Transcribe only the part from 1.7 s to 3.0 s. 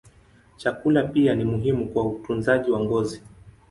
kwa utunzaji wa